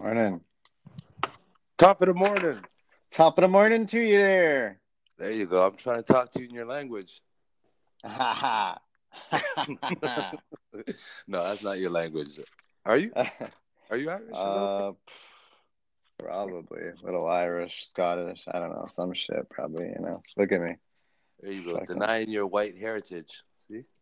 Morning. 0.00 0.40
Top 1.76 2.00
of 2.00 2.06
the 2.06 2.14
morning. 2.14 2.58
Top 3.10 3.36
of 3.36 3.42
the 3.42 3.48
morning 3.48 3.84
to 3.86 3.98
you 3.98 4.18
there. 4.18 4.80
There 5.18 5.32
you 5.32 5.44
go. 5.46 5.66
I'm 5.66 5.74
trying 5.74 5.96
to 5.96 6.02
talk 6.04 6.30
to 6.32 6.40
you 6.40 6.48
in 6.48 6.54
your 6.54 6.66
language. 6.66 7.20
Ha 8.04 8.78
ha. 9.32 10.38
no, 11.26 11.42
that's 11.42 11.64
not 11.64 11.80
your 11.80 11.90
language. 11.90 12.38
Are 12.84 12.96
you? 12.96 13.10
Are 13.90 13.96
you 13.96 14.08
Irish? 14.08 14.34
uh, 14.34 14.92
probably 16.20 16.80
a 16.80 17.04
little 17.04 17.28
Irish, 17.28 17.88
Scottish. 17.88 18.44
I 18.52 18.60
don't 18.60 18.70
know, 18.70 18.86
some 18.86 19.12
shit. 19.12 19.50
Probably, 19.50 19.86
you 19.86 20.00
know. 20.00 20.22
Look 20.36 20.52
at 20.52 20.60
me. 20.60 20.76
there 21.40 21.50
you 21.50 21.64
go. 21.64 21.84
Denying 21.84 22.30
your 22.30 22.46
white 22.46 22.78
heritage. 22.78 23.42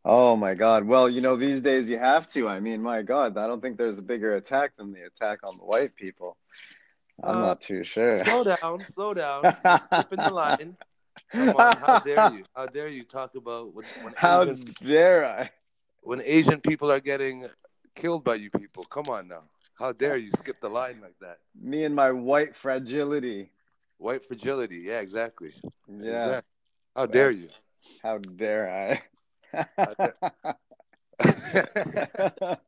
Oh 0.09 0.37
my 0.37 0.55
God. 0.55 0.85
Well, 0.85 1.11
you 1.11 1.21
know, 1.21 1.35
these 1.35 1.61
days 1.61 1.91
you 1.91 1.99
have 1.99 2.31
to. 2.31 2.47
I 2.49 2.61
mean, 2.61 2.81
my 2.81 3.03
God, 3.03 3.37
I 3.37 3.49
don't 3.49 3.61
think 3.61 3.77
there's 3.77 3.99
a 3.99 4.03
bigger 4.03 4.37
attack 4.37 4.77
than 4.77 4.93
the 4.93 5.03
attack 5.03 5.41
on 5.43 5.59
the 5.59 5.65
white 5.65 5.97
people. 5.97 6.37
I'm 7.25 7.39
Uh, 7.39 7.47
not 7.47 7.61
too 7.61 7.83
sure. 7.83 8.25
Slow 8.25 8.45
down. 8.45 8.85
Slow 8.85 9.15
down. 9.15 9.43
Flipping 9.91 10.21
the 10.21 10.31
line. 10.31 10.77
Come 11.35 11.57
on. 11.57 11.77
How 11.77 11.99
dare 12.05 12.31
you? 12.31 12.45
How 12.55 12.67
dare 12.67 12.87
you 12.87 13.03
talk 13.03 13.35
about 13.35 13.75
when, 13.75 13.85
when, 14.01 14.15
How 14.17 14.43
Asian, 14.43 14.75
dare 14.81 15.25
I? 15.25 15.51
when 16.03 16.23
Asian 16.25 16.61
people 16.61 16.93
are 16.93 17.01
getting 17.01 17.49
killed 17.97 18.23
by 18.23 18.37
you 18.37 18.49
people? 18.51 18.85
Come 18.85 19.09
on 19.09 19.27
now. 19.27 19.43
How 19.75 19.93
dare 19.93 20.19
you 20.19 20.31
skip 20.31 20.61
the 20.61 20.71
line 20.71 21.01
like 21.03 21.19
that? 21.21 21.39
Me 21.61 21.83
and 21.83 21.97
my 21.97 22.13
white 22.13 22.55
fragility. 22.55 23.51
White 23.99 24.25
fragility. 24.25 24.83
Yeah, 24.87 25.01
exactly. 25.01 25.53
Yeah. 25.89 26.27
Exact- 26.27 26.47
How 26.95 27.07
dare 27.07 27.33
you? 27.33 27.49
How 28.05 28.19
dare 28.19 28.71
I? 28.71 29.03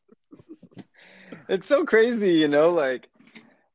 it's 1.48 1.68
so 1.68 1.84
crazy, 1.84 2.32
you 2.32 2.48
know, 2.48 2.70
like 2.70 3.08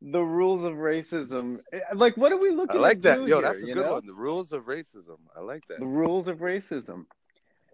the 0.02 0.22
rules 0.22 0.64
of 0.64 0.74
racism. 0.74 1.60
Eh, 1.72 1.80
Like, 1.94 2.18
what 2.18 2.32
are 2.32 2.38
we 2.38 2.50
looking 2.52 2.78
I 2.78 2.82
like 2.82 3.02
that. 3.04 3.20
Yo, 3.20 3.26
here, 3.26 3.42
that's 3.42 3.62
a 3.62 3.66
good 3.66 3.76
know? 3.78 3.94
one. 3.94 4.06
The 4.06 4.14
rules 4.14 4.52
of 4.52 4.64
racism. 4.64 5.18
I 5.36 5.40
like 5.42 5.64
that. 5.70 5.80
The 5.80 5.88
rules 5.88 6.28
of 6.28 6.40
racism. 6.40 7.06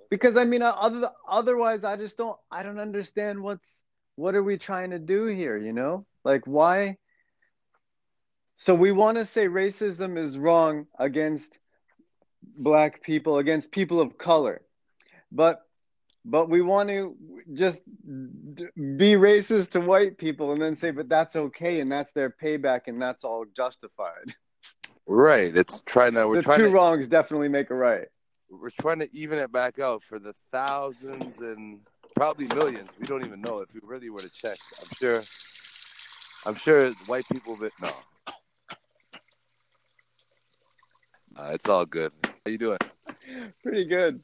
Because 0.10 0.38
I 0.38 0.44
mean, 0.46 0.62
other 0.62 1.12
otherwise, 1.28 1.84
I 1.84 1.96
just 1.96 2.18
don't. 2.18 2.38
I 2.52 2.64
don't 2.64 2.80
understand 2.80 3.42
what's 3.42 3.84
what 4.16 4.36
are 4.36 4.44
we 4.44 4.58
trying 4.58 4.90
to 4.92 5.00
do 5.00 5.26
here? 5.28 5.58
You 5.58 5.74
know, 5.74 6.06
like 6.24 6.46
why? 6.46 6.98
So 8.56 8.76
we 8.76 8.92
want 8.92 9.18
to 9.18 9.26
say 9.26 9.48
racism 9.48 10.18
is 10.18 10.38
wrong 10.38 10.88
against 10.98 11.60
black 12.44 13.02
people, 13.02 13.38
against 13.38 13.72
people 13.72 14.02
of 14.02 14.18
color, 14.18 14.62
but 15.32 15.62
but 16.26 16.50
we 16.50 16.62
want 16.62 16.90
to 16.90 17.16
just 17.54 17.84
be 17.86 19.14
racist 19.14 19.72
to 19.72 19.80
white 19.80 20.18
people 20.18 20.52
and 20.52 20.62
then 20.62 20.76
say, 20.76 20.92
but 20.92 21.10
that's 21.10 21.36
okay 21.36 21.80
and 21.80 21.92
that's 21.92 22.12
their 22.12 22.30
payback 22.30 22.82
and 22.88 23.02
that's 23.02 23.24
all 23.24 23.46
justified. 23.56 24.36
Right. 25.08 25.56
It's 25.56 25.82
trying 25.86 26.14
to. 26.14 26.28
We're 26.28 26.36
the 26.38 26.44
trying 26.44 26.60
two 26.60 26.66
to. 26.66 26.72
wrongs 26.72 27.08
definitely 27.08 27.50
make 27.50 27.72
a 27.72 27.76
right. 27.76 28.08
We're 28.50 28.70
trying 28.82 29.00
to 29.00 29.10
even 29.16 29.40
it 29.40 29.52
back 29.52 29.80
out 29.80 30.04
for 30.04 30.20
the 30.20 30.36
thousands 30.52 31.40
and 31.40 31.80
probably 32.16 32.48
millions. 32.48 32.90
We 33.00 33.08
don't 33.08 33.26
even 33.26 33.42
know 33.42 33.60
if 33.60 33.74
we 33.74 33.80
really 33.84 34.10
were 34.10 34.22
to 34.22 34.32
check. 34.32 34.58
I'm 34.82 34.90
sure. 34.98 35.22
I'm 36.46 36.56
sure 36.56 36.92
white 37.08 37.26
people. 37.32 37.56
That 37.56 37.72
no. 37.82 37.92
Uh, 41.36 41.52
it's 41.54 41.68
all 41.70 41.86
good. 41.86 42.12
How 42.24 42.52
you 42.52 42.58
doing? 42.58 42.80
Pretty 43.64 43.86
good. 43.86 44.22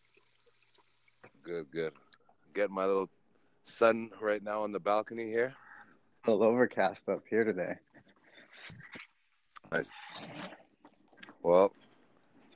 Good. 1.45 1.67
Good. 1.71 1.93
Get 2.55 2.71
my 2.71 2.85
little 2.85 3.09
son 3.61 4.09
right 4.19 4.41
now 4.41 4.63
on 4.63 4.71
the 4.71 4.79
balcony 4.79 5.25
here. 5.25 5.53
A 6.25 6.31
little 6.31 6.47
overcast 6.47 7.07
up 7.07 7.21
here 7.29 7.43
today. 7.43 7.75
Nice. 9.71 9.91
Well, 11.43 11.71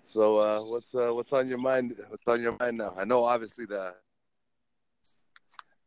so 0.06 0.38
uh, 0.40 0.62
what's 0.62 0.96
uh, 0.96 1.12
what's 1.14 1.32
on 1.34 1.48
your 1.48 1.60
mind? 1.60 2.02
What's 2.08 2.28
on 2.28 2.42
your 2.42 2.58
mind 2.60 2.80
now? 2.80 2.96
I 2.98 3.06
know 3.06 3.26
obviously 3.26 3.66
the 3.68 3.94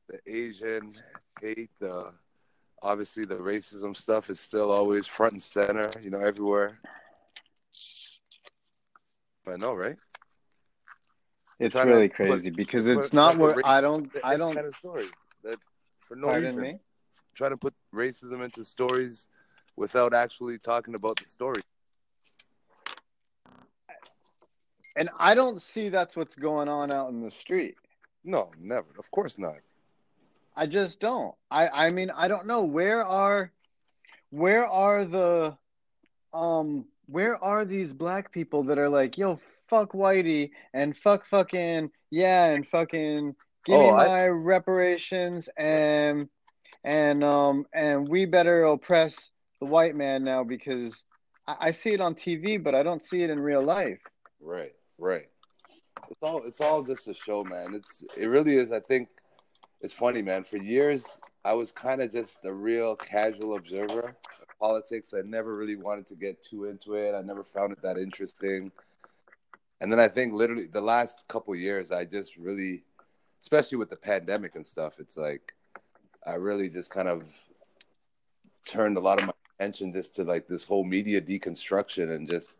the 0.08 0.20
Asian 0.32 0.94
hate, 1.40 1.70
the 1.80 2.12
obviously 2.82 3.24
the 3.24 3.34
racism 3.34 3.96
stuff 3.96 4.30
is 4.30 4.38
still 4.38 4.70
always 4.70 5.08
front 5.08 5.32
and 5.32 5.42
center. 5.42 5.90
You 6.00 6.10
know, 6.10 6.20
everywhere. 6.20 6.78
I 9.48 9.56
know, 9.56 9.74
right? 9.74 9.96
It's 11.58 11.76
to 11.76 11.84
really 11.84 12.08
put- 12.08 12.16
crazy 12.16 12.50
because 12.50 12.86
it's 12.88 13.12
not 13.12 13.32
to 13.32 13.38
what 13.38 13.66
I 13.66 13.80
don't 13.80 14.10
I 14.24 14.36
don't 14.36 14.54
kind 14.54 14.66
of 14.66 14.74
story 14.76 15.06
that 15.44 15.56
for 16.00 16.16
no 16.16 16.34
reason. 16.34 16.62
me. 16.62 16.78
Trying 17.34 17.52
to 17.52 17.56
put 17.56 17.74
racism 17.94 18.44
into 18.44 18.64
stories 18.64 19.26
without 19.76 20.12
actually 20.12 20.58
talking 20.58 20.94
about 20.94 21.16
the 21.16 21.28
story. 21.28 21.62
And 24.96 25.08
I 25.18 25.34
don't 25.34 25.60
see 25.60 25.88
that's 25.88 26.14
what's 26.16 26.36
going 26.36 26.68
on 26.68 26.92
out 26.92 27.08
in 27.08 27.22
the 27.22 27.30
street. 27.30 27.76
No, 28.24 28.50
never. 28.60 28.88
Of 28.98 29.10
course 29.10 29.38
not. 29.38 29.56
I 30.54 30.66
just 30.66 31.00
don't. 31.00 31.34
I 31.50 31.68
I 31.68 31.90
mean 31.90 32.10
I 32.10 32.28
don't 32.28 32.46
know 32.46 32.62
where 32.62 33.04
are 33.04 33.50
where 34.30 34.66
are 34.66 35.04
the 35.04 35.56
um 36.34 36.84
where 37.06 37.42
are 37.42 37.64
these 37.64 37.94
black 37.94 38.30
people 38.32 38.62
that 38.64 38.78
are 38.78 38.88
like 38.88 39.16
yo 39.16 39.38
fuck 39.72 39.92
whitey 39.92 40.50
and 40.74 40.94
fuck 40.94 41.24
fucking 41.24 41.90
yeah 42.10 42.50
and 42.50 42.68
fucking 42.68 43.34
give 43.64 43.80
me 43.80 43.86
Oh, 43.86 43.94
I- 43.94 44.06
my 44.06 44.26
reparations 44.28 45.48
and 45.56 46.28
and 46.84 47.24
um 47.24 47.64
and 47.72 48.06
we 48.06 48.26
better 48.26 48.64
oppress 48.64 49.30
the 49.60 49.66
white 49.66 49.96
man 49.96 50.24
now 50.24 50.44
because 50.44 51.04
I, 51.46 51.56
I 51.60 51.70
see 51.70 51.92
it 51.94 52.02
on 52.02 52.14
TV 52.14 52.62
but 52.62 52.74
I 52.74 52.82
don't 52.82 53.00
see 53.00 53.22
it 53.22 53.30
in 53.30 53.40
real 53.40 53.62
life. 53.62 54.00
Right, 54.42 54.74
right. 54.98 55.28
It's 56.10 56.22
all 56.22 56.42
it's 56.44 56.60
all 56.60 56.82
just 56.82 57.08
a 57.08 57.14
show, 57.14 57.42
man. 57.42 57.72
It's 57.72 58.04
it 58.14 58.26
really 58.26 58.56
is. 58.56 58.72
I 58.72 58.80
think 58.80 59.08
it's 59.80 59.94
funny, 59.94 60.20
man. 60.20 60.44
For 60.44 60.58
years, 60.58 61.16
I 61.46 61.54
was 61.54 61.72
kind 61.72 62.02
of 62.02 62.12
just 62.12 62.40
a 62.44 62.52
real 62.52 62.94
casual 62.96 63.54
observer 63.54 64.08
of 64.08 64.48
politics. 64.60 65.14
I 65.16 65.22
never 65.22 65.56
really 65.56 65.76
wanted 65.76 66.06
to 66.08 66.14
get 66.14 66.44
too 66.44 66.66
into 66.66 66.94
it. 66.94 67.14
I 67.14 67.22
never 67.22 67.42
found 67.42 67.72
it 67.72 67.80
that 67.82 67.96
interesting. 67.96 68.70
And 69.82 69.90
then 69.90 69.98
I 69.98 70.06
think 70.06 70.32
literally 70.32 70.66
the 70.66 70.80
last 70.80 71.24
couple 71.26 71.56
years, 71.56 71.90
I 71.90 72.04
just 72.04 72.36
really, 72.36 72.84
especially 73.40 73.78
with 73.78 73.90
the 73.90 73.96
pandemic 73.96 74.54
and 74.54 74.64
stuff, 74.64 75.00
it's 75.00 75.16
like 75.16 75.54
I 76.24 76.34
really 76.34 76.68
just 76.68 76.88
kind 76.88 77.08
of 77.08 77.26
turned 78.64 78.96
a 78.96 79.00
lot 79.00 79.18
of 79.18 79.26
my 79.26 79.32
attention 79.58 79.92
just 79.92 80.14
to 80.14 80.22
like 80.22 80.46
this 80.46 80.62
whole 80.62 80.84
media 80.84 81.20
deconstruction 81.20 82.14
and 82.14 82.30
just 82.30 82.58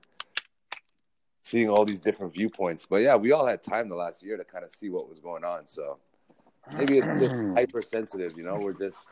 seeing 1.44 1.68
all 1.70 1.84
these 1.84 2.00
different 2.00 2.34
viewpoints. 2.34 2.86
But 2.90 3.02
yeah, 3.02 3.14
we 3.14 3.30
all 3.30 3.46
had 3.46 3.62
time 3.62 3.88
the 3.88 3.94
last 3.94 4.24
year 4.24 4.36
to 4.36 4.44
kind 4.44 4.64
of 4.64 4.72
see 4.72 4.90
what 4.90 5.08
was 5.08 5.20
going 5.20 5.44
on. 5.44 5.68
So 5.68 6.00
maybe 6.76 6.98
it's 6.98 7.20
just 7.20 7.36
hypersensitive, 7.54 8.36
you 8.36 8.42
know. 8.42 8.58
We're 8.60 8.72
just 8.72 9.08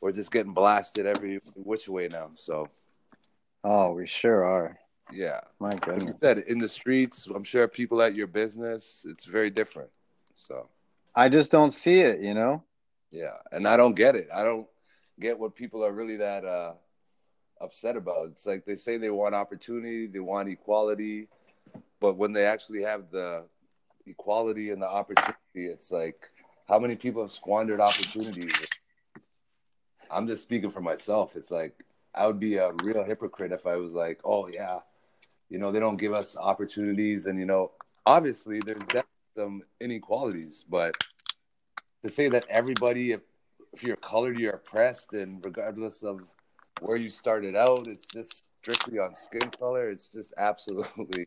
we're 0.00 0.10
just 0.10 0.32
getting 0.32 0.52
blasted 0.52 1.06
every 1.06 1.40
which 1.54 1.88
way 1.88 2.08
now. 2.08 2.30
So 2.34 2.68
Oh, 3.62 3.92
we 3.92 4.08
sure 4.08 4.44
are. 4.44 4.80
Yeah, 5.12 5.40
My 5.60 5.70
like 5.86 6.02
you 6.02 6.12
said, 6.20 6.38
in 6.38 6.58
the 6.58 6.68
streets, 6.68 7.26
I'm 7.26 7.44
sure 7.44 7.68
people 7.68 8.02
at 8.02 8.14
your 8.14 8.26
business, 8.26 9.04
it's 9.08 9.24
very 9.24 9.50
different. 9.50 9.90
So 10.34 10.68
I 11.14 11.28
just 11.28 11.52
don't 11.52 11.72
see 11.72 12.00
it, 12.00 12.20
you 12.20 12.34
know? 12.34 12.64
yeah, 13.10 13.36
and 13.52 13.68
I 13.68 13.76
don't 13.76 13.94
get 13.94 14.16
it. 14.16 14.28
I 14.34 14.42
don't 14.42 14.66
get 15.20 15.38
what 15.38 15.54
people 15.54 15.84
are 15.84 15.92
really 15.92 16.16
that 16.16 16.44
uh, 16.44 16.72
upset 17.60 17.96
about. 17.96 18.28
It's 18.28 18.46
like 18.46 18.64
they 18.64 18.76
say 18.76 18.96
they 18.96 19.10
want 19.10 19.34
opportunity, 19.34 20.06
they 20.06 20.18
want 20.18 20.48
equality, 20.48 21.28
but 22.00 22.16
when 22.16 22.32
they 22.32 22.46
actually 22.46 22.82
have 22.82 23.10
the 23.10 23.46
equality 24.06 24.70
and 24.70 24.82
the 24.82 24.88
opportunity, 24.88 25.36
it's 25.54 25.92
like 25.92 26.30
how 26.66 26.78
many 26.78 26.96
people 26.96 27.22
have 27.22 27.32
squandered 27.32 27.80
opportunities? 27.80 28.54
I'm 30.10 30.26
just 30.26 30.42
speaking 30.42 30.70
for 30.70 30.80
myself. 30.80 31.36
It's 31.36 31.50
like 31.50 31.84
I 32.14 32.26
would 32.26 32.40
be 32.40 32.56
a 32.56 32.72
real 32.82 33.04
hypocrite 33.04 33.52
if 33.52 33.66
I 33.66 33.76
was 33.76 33.92
like, 33.92 34.20
oh 34.24 34.48
yeah, 34.48 34.80
you 35.52 35.58
know, 35.58 35.70
they 35.70 35.80
don't 35.80 35.98
give 35.98 36.14
us 36.14 36.34
opportunities, 36.34 37.26
and 37.26 37.38
you 37.38 37.44
know, 37.44 37.72
obviously 38.06 38.58
there's 38.64 39.04
some 39.36 39.62
inequalities, 39.82 40.64
but 40.66 40.96
to 42.02 42.10
say 42.10 42.28
that 42.30 42.46
everybody, 42.48 43.12
if 43.12 43.20
if 43.74 43.82
you're 43.84 43.96
colored, 43.96 44.38
you're 44.38 44.54
oppressed, 44.54 45.12
and 45.12 45.44
regardless 45.44 46.02
of 46.02 46.20
where 46.80 46.96
you 46.96 47.10
started 47.10 47.54
out, 47.54 47.86
it's 47.86 48.06
just 48.06 48.44
strictly 48.62 48.98
on 48.98 49.14
skin 49.14 49.50
color. 49.50 49.90
It's 49.90 50.08
just 50.08 50.32
absolutely. 50.38 51.26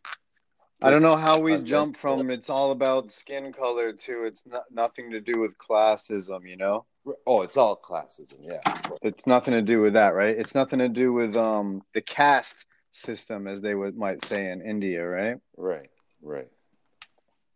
I 0.81 0.89
don't 0.89 1.03
know 1.03 1.15
how 1.15 1.39
we 1.39 1.61
jump 1.61 1.95
from 1.95 2.31
it's 2.31 2.49
all 2.49 2.71
about 2.71 3.11
skin 3.11 3.53
color 3.53 3.93
to 3.93 4.23
it's 4.23 4.45
not, 4.45 4.63
nothing 4.71 5.11
to 5.11 5.21
do 5.21 5.39
with 5.39 5.57
classism, 5.57 6.49
you 6.49 6.57
know? 6.57 6.85
Oh, 7.25 7.43
it's 7.43 7.57
all 7.57 7.77
classism. 7.77 8.39
Yeah. 8.41 8.59
It's 9.01 9.25
nothing 9.25 9.53
to 9.53 9.61
do 9.61 9.81
with 9.81 9.93
that, 9.93 10.13
right? 10.15 10.37
It's 10.37 10.53
nothing 10.53 10.79
to 10.79 10.89
do 10.89 11.13
with 11.13 11.35
um 11.37 11.81
the 11.93 12.01
caste 12.01 12.65
system 12.95 13.45
as 13.47 13.61
they 13.61 13.75
would 13.75 13.97
might 13.97 14.23
say 14.23 14.51
in 14.51 14.61
India, 14.61 15.05
right? 15.05 15.37
Right. 15.57 15.89
Right. 16.21 16.49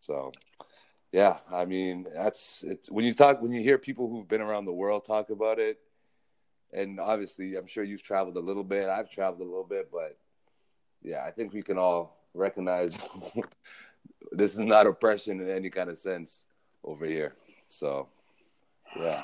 So, 0.01 0.31
yeah, 1.11 1.37
I 1.51 1.65
mean, 1.65 2.05
that's 2.13 2.63
it's 2.63 2.91
when 2.91 3.05
you 3.05 3.13
talk 3.13 3.41
when 3.41 3.51
you 3.51 3.61
hear 3.61 3.77
people 3.77 4.09
who've 4.09 4.27
been 4.27 4.41
around 4.41 4.65
the 4.65 4.73
world 4.73 5.05
talk 5.05 5.29
about 5.29 5.59
it, 5.59 5.79
and 6.73 6.99
obviously, 6.99 7.55
I'm 7.55 7.67
sure 7.67 7.83
you've 7.83 8.03
traveled 8.03 8.37
a 8.37 8.41
little 8.41 8.63
bit. 8.63 8.89
I've 8.89 9.09
traveled 9.09 9.41
a 9.41 9.49
little 9.49 9.63
bit, 9.63 9.89
but 9.91 10.17
yeah, 11.01 11.23
I 11.25 11.31
think 11.31 11.53
we 11.53 11.61
can 11.61 11.77
all 11.77 12.17
recognize 12.33 12.97
this 14.31 14.53
is 14.53 14.59
not 14.59 14.87
oppression 14.87 15.39
in 15.39 15.49
any 15.49 15.69
kind 15.69 15.89
of 15.89 15.97
sense 15.97 16.43
over 16.83 17.05
here. 17.05 17.33
So, 17.67 18.07
yeah, 18.97 19.23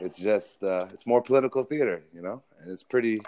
it's 0.00 0.18
just 0.18 0.64
uh, 0.64 0.88
it's 0.92 1.06
more 1.06 1.22
political 1.22 1.62
theater, 1.62 2.02
you 2.12 2.22
know, 2.22 2.42
and 2.60 2.72
it's 2.72 2.82
pretty 2.82 3.20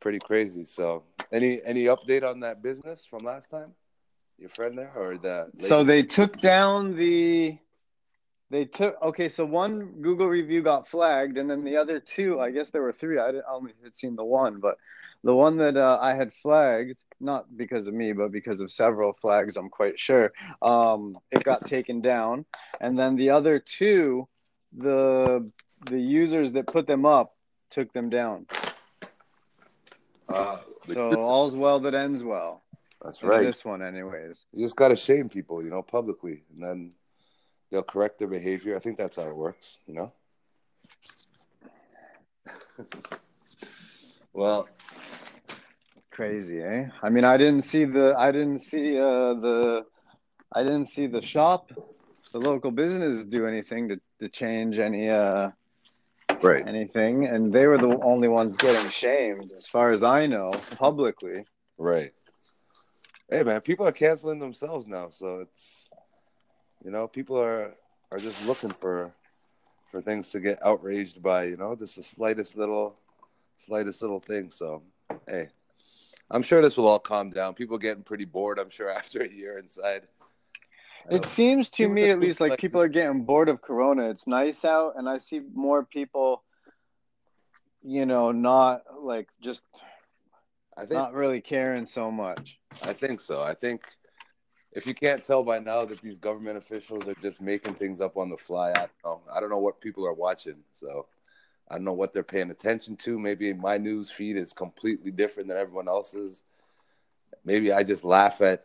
pretty 0.00 0.18
crazy. 0.18 0.64
So, 0.64 1.02
any 1.32 1.60
any 1.64 1.84
update 1.84 2.22
on 2.22 2.40
that 2.40 2.62
business 2.62 3.06
from 3.06 3.24
last 3.24 3.50
time? 3.50 3.72
Your 4.38 4.50
friend 4.50 4.76
there, 4.76 4.92
or 4.96 5.16
the? 5.16 5.50
So 5.58 5.84
they 5.84 6.02
took 6.02 6.38
down 6.40 6.96
the. 6.96 7.58
They 8.50 8.64
took 8.64 9.00
okay. 9.02 9.28
So 9.28 9.44
one 9.44 10.02
Google 10.02 10.28
review 10.28 10.62
got 10.62 10.88
flagged, 10.88 11.38
and 11.38 11.50
then 11.50 11.64
the 11.64 11.76
other 11.76 12.00
two. 12.00 12.40
I 12.40 12.50
guess 12.50 12.70
there 12.70 12.82
were 12.82 12.92
three. 12.92 13.18
I, 13.18 13.30
I 13.30 13.42
only 13.50 13.72
had 13.82 13.96
seen 13.96 14.14
the 14.14 14.24
one, 14.24 14.60
but 14.60 14.76
the 15.24 15.34
one 15.34 15.56
that 15.56 15.76
uh, 15.76 15.98
I 16.00 16.14
had 16.14 16.32
flagged, 16.34 16.98
not 17.18 17.56
because 17.56 17.86
of 17.86 17.94
me, 17.94 18.12
but 18.12 18.30
because 18.30 18.60
of 18.60 18.70
several 18.70 19.14
flags, 19.14 19.56
I'm 19.56 19.68
quite 19.68 19.98
sure. 19.98 20.32
Um, 20.62 21.18
it 21.30 21.42
got 21.42 21.66
taken 21.66 22.00
down, 22.00 22.44
and 22.80 22.98
then 22.98 23.16
the 23.16 23.30
other 23.30 23.58
two, 23.58 24.28
the 24.76 25.50
the 25.86 26.00
users 26.00 26.52
that 26.52 26.66
put 26.66 26.86
them 26.86 27.04
up 27.04 27.34
took 27.70 27.92
them 27.92 28.10
down. 28.10 28.46
Uh, 30.28 30.58
So 30.88 31.20
all's 31.20 31.56
well 31.56 31.80
that 31.80 31.94
ends 31.94 32.22
well. 32.22 32.62
that's 33.02 33.22
right. 33.22 33.42
This 33.44 33.64
one, 33.64 33.82
anyways. 33.82 34.46
You 34.52 34.64
just 34.64 34.76
gotta 34.76 34.96
shame 34.96 35.28
people, 35.28 35.62
you 35.62 35.70
know, 35.70 35.82
publicly, 35.82 36.42
and 36.52 36.62
then 36.64 36.92
they'll 37.70 37.82
correct 37.82 38.18
their 38.18 38.28
behavior. 38.28 38.76
I 38.76 38.78
think 38.78 38.98
that's 38.98 39.16
how 39.16 39.28
it 39.28 39.36
works, 39.36 39.78
you 39.86 39.94
know. 39.94 40.12
well, 44.32 44.68
Crazy, 46.16 46.62
eh? 46.62 46.86
I 47.02 47.10
mean, 47.10 47.24
I 47.24 47.36
didn't 47.36 47.60
see 47.60 47.84
the, 47.84 48.14
I 48.16 48.32
didn't 48.32 48.60
see 48.60 48.98
uh, 48.98 49.34
the, 49.34 49.84
I 50.50 50.62
didn't 50.62 50.86
see 50.86 51.06
the 51.06 51.20
shop, 51.20 51.70
the 52.32 52.38
local 52.38 52.70
business 52.70 53.22
do 53.26 53.46
anything 53.46 53.90
to, 53.90 54.00
to 54.20 54.28
change 54.30 54.78
any 54.78 55.10
uh 55.10 55.50
right, 56.42 56.66
anything, 56.66 57.26
and 57.26 57.52
they 57.52 57.66
were 57.66 57.78
the 57.78 57.98
only 58.02 58.28
ones 58.28 58.56
getting 58.56 58.88
shamed, 58.90 59.52
as 59.56 59.66
far 59.66 59.90
as 59.90 60.02
I 60.02 60.26
know, 60.26 60.52
publicly. 60.76 61.44
right. 61.78 62.12
Hey, 63.28 63.42
man, 63.42 63.60
people 63.60 63.86
are 63.86 63.92
canceling 63.92 64.38
themselves 64.38 64.86
now, 64.86 65.10
so 65.10 65.40
it's, 65.40 65.88
you 66.84 66.90
know, 66.90 67.08
people 67.08 67.40
are 67.40 67.74
are 68.12 68.18
just 68.18 68.46
looking 68.46 68.70
for 68.70 69.12
for 69.90 70.00
things 70.00 70.28
to 70.28 70.40
get 70.40 70.64
outraged 70.64 71.22
by, 71.22 71.44
you 71.44 71.56
know, 71.56 71.74
just 71.74 71.96
the 71.96 72.02
slightest 72.02 72.56
little, 72.56 72.96
slightest 73.58 74.02
little 74.02 74.20
thing. 74.20 74.50
So, 74.50 74.82
hey, 75.28 75.48
I'm 76.30 76.42
sure 76.42 76.60
this 76.60 76.76
will 76.76 76.88
all 76.88 76.98
calm 76.98 77.30
down. 77.30 77.54
People 77.54 77.78
getting 77.78 78.02
pretty 78.02 78.24
bored. 78.24 78.58
I'm 78.58 78.70
sure 78.70 78.90
after 78.96 79.20
a 79.22 79.28
year 79.28 79.58
inside. 79.58 80.02
I 81.10 81.14
It 81.14 81.24
seems 81.24 81.70
to 81.70 81.88
me, 81.88 82.10
at 82.10 82.18
least, 82.18 82.40
like 82.40 82.50
like 82.50 82.58
people 82.58 82.80
are 82.80 82.88
getting 82.88 83.24
bored 83.24 83.48
of 83.48 83.60
Corona. 83.60 84.08
It's 84.08 84.26
nice 84.26 84.64
out, 84.64 84.94
and 84.96 85.08
I 85.08 85.18
see 85.18 85.40
more 85.54 85.84
people, 85.84 86.42
you 87.82 88.06
know, 88.06 88.32
not 88.32 88.82
like 89.00 89.28
just 89.40 89.64
I 90.76 90.82
think 90.82 90.92
not 90.92 91.14
really 91.14 91.40
caring 91.40 91.86
so 91.86 92.10
much. 92.10 92.58
I 92.82 92.92
think 92.92 93.20
so. 93.20 93.42
I 93.42 93.54
think 93.54 93.86
if 94.72 94.86
you 94.86 94.94
can't 94.94 95.24
tell 95.24 95.42
by 95.42 95.58
now 95.58 95.84
that 95.86 96.02
these 96.02 96.18
government 96.18 96.58
officials 96.58 97.08
are 97.08 97.14
just 97.22 97.40
making 97.40 97.74
things 97.74 98.00
up 98.00 98.16
on 98.16 98.28
the 98.28 98.36
fly, 98.36 98.70
I 98.72 98.88
don't 99.02 99.04
know. 99.04 99.20
I 99.34 99.40
don't 99.40 99.50
know 99.50 99.58
what 99.58 99.80
people 99.80 100.06
are 100.06 100.12
watching. 100.12 100.56
So 100.74 101.06
I 101.70 101.76
don't 101.76 101.84
know 101.84 101.94
what 101.94 102.12
they're 102.12 102.22
paying 102.22 102.50
attention 102.50 102.96
to. 102.98 103.18
Maybe 103.18 103.52
my 103.54 103.78
news 103.78 104.10
feed 104.10 104.36
is 104.36 104.52
completely 104.52 105.10
different 105.10 105.48
than 105.48 105.56
everyone 105.56 105.88
else's. 105.88 106.42
Maybe 107.44 107.72
I 107.72 107.84
just 107.84 108.04
laugh 108.04 108.42
at 108.42 108.64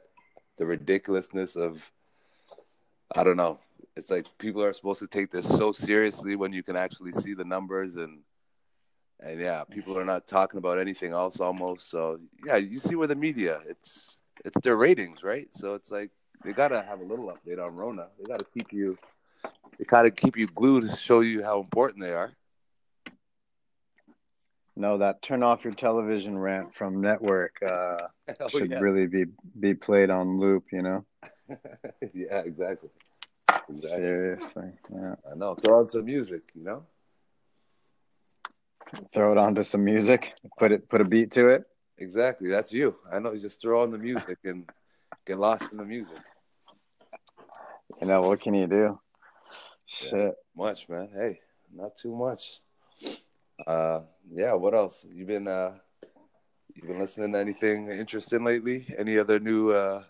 the 0.58 0.66
ridiculousness 0.66 1.56
of 1.56 1.90
I 3.16 3.24
don't 3.24 3.38
know. 3.38 3.60
It's 3.96 4.10
like 4.10 4.26
people 4.38 4.64
are 4.64 4.74
supposed 4.74 5.00
to 5.00 5.08
take 5.08 5.32
this 5.32 5.48
so 5.48 5.72
seriously 5.72 6.36
when 6.36 6.54
you 6.54 6.64
can 6.64 6.76
actually 6.76 7.12
see 7.12 7.34
the 7.34 7.44
numbers 7.44 7.98
and 7.98 8.20
and 9.20 9.40
yeah, 9.40 9.64
people 9.66 10.00
are 10.00 10.06
not 10.06 10.28
talking 10.28 10.58
about 10.58 10.80
anything 10.80 11.12
else 11.12 11.40
almost. 11.40 11.90
So 11.90 12.20
yeah, 12.46 12.56
you 12.56 12.80
see 12.80 12.96
where 12.96 13.08
the 13.08 13.16
media 13.16 13.60
it's 13.68 14.18
it's 14.46 14.60
their 14.62 14.76
ratings, 14.76 15.24
right? 15.24 15.48
So 15.52 15.76
it's 15.76 15.92
like 15.92 16.10
they 16.44 16.54
gotta 16.54 16.82
have 16.82 17.02
a 17.02 17.04
little 17.04 17.32
update 17.32 17.64
on 17.64 17.76
Rona. 17.76 18.08
They 18.18 18.26
gotta 18.26 18.46
keep 18.46 18.72
you 18.72 18.98
they 19.78 19.86
gotta 19.86 20.12
keep 20.12 20.38
you 20.38 20.48
glued 20.48 20.90
to 20.90 20.96
show 20.96 21.20
you 21.20 21.44
how 21.44 21.60
important 21.60 22.02
they 22.02 22.14
are. 22.14 22.32
No, 24.82 24.98
that 24.98 25.22
turn 25.22 25.44
off 25.44 25.64
your 25.64 25.74
television 25.74 26.36
rant 26.40 26.74
from 26.74 27.02
network 27.02 27.56
uh, 27.62 28.08
Oh, 28.40 28.48
should 28.48 28.72
yeah. 28.72 28.80
really 28.80 29.06
be 29.06 29.26
be 29.60 29.76
played 29.76 30.10
on 30.10 30.40
loop. 30.40 30.66
You 30.72 30.82
know, 30.82 31.06
yeah, 32.16 32.40
exactly. 32.40 32.90
Exactly. 33.70 33.76
seriously. 33.78 34.72
Yeah, 34.92 35.16
I 35.32 35.36
know. 35.36 35.54
Throw 35.54 35.82
on 35.82 35.88
some 35.88 36.06
music, 36.06 36.42
you 36.56 36.64
know? 36.64 36.84
throw 39.14 39.32
it 39.32 39.38
onto 39.38 39.62
some 39.62 39.84
music. 39.84 40.34
Put 40.58 40.72
it. 40.72 40.90
Put 40.90 41.00
a 41.00 41.06
beat 41.06 41.30
to 41.34 41.50
it. 41.50 41.66
Exactly. 42.00 42.50
That's 42.50 42.74
you. 42.74 42.96
I 43.14 43.20
know. 43.20 43.34
You 43.34 43.40
just 43.40 43.62
throw 43.62 43.84
on 43.84 43.92
the 43.92 44.00
music 44.00 44.40
and 44.46 44.68
get 45.28 45.38
lost 45.38 45.72
in 45.72 45.78
the 45.78 45.86
music. 45.86 46.18
You 48.02 48.08
know 48.08 48.22
what 48.22 48.42
can 48.42 48.56
you 48.56 48.66
do? 48.66 49.00
Yeah. 50.02 50.10
Shit. 50.10 50.36
Much, 50.58 50.90
man. 50.90 51.10
Hey, 51.14 51.40
not 51.72 51.96
too 51.98 52.16
much. 52.16 52.62
Uh, 53.68 54.02
yeah. 54.32 54.54
What 54.54 54.74
else? 54.74 55.06
you've 55.12 55.28
been 55.28 55.48
uh, 55.48 55.76
you 56.76 56.88
been 56.88 57.00
listening 57.00 57.34
to 57.34 57.40
anything 57.40 57.90
interesting 57.90 58.44
lately? 58.44 58.94
Any 58.98 59.18
other 59.18 59.40
new 59.40 59.72
uh, 59.72 60.04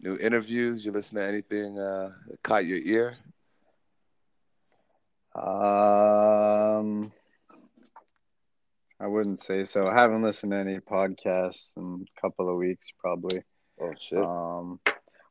new 0.00 0.16
interviews? 0.16 0.84
You 0.84 0.92
listen 0.92 1.16
to 1.16 1.24
anything 1.24 1.78
uh, 1.78 2.10
that 2.28 2.42
caught 2.42 2.66
your 2.66 2.78
ear? 2.78 3.16
Um, 5.34 7.12
I 8.98 9.06
wouldn't 9.06 9.38
say 9.38 9.64
so. 9.64 9.84
I 9.86 9.94
haven't 9.94 10.22
listened 10.22 10.52
to 10.52 10.58
any 10.58 10.78
podcasts 10.78 11.76
in 11.76 12.06
a 12.06 12.20
couple 12.20 12.48
of 12.48 12.56
weeks, 12.56 12.90
probably. 12.98 13.42
Oh 13.78 13.92
shit! 13.98 14.18
Um, 14.18 14.80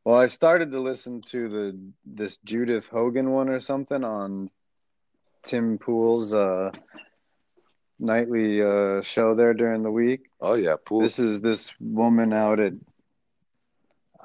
well, 0.04 0.20
I 0.20 0.28
started 0.28 0.72
to 0.72 0.80
listen 0.80 1.22
to 1.28 1.50
the 1.50 1.80
this 2.06 2.38
Judith 2.46 2.88
Hogan 2.88 3.31
one 3.31 3.50
or 3.50 3.60
something 3.60 4.04
on 4.04 4.52
Tim 5.44 5.80
Pool's 5.80 6.36
uh, 6.36 6.72
nightly 7.99 8.61
uh, 8.61 9.02
show 9.02 9.35
there 9.35 9.54
during 9.54 9.83
the 9.83 9.92
week. 9.92 10.30
oh 10.42 10.54
yeah, 10.56 10.75
pool. 10.83 11.02
This 11.02 11.19
is 11.19 11.42
this 11.42 11.73
woman 11.80 12.33
out 12.33 12.59
at 12.59 12.73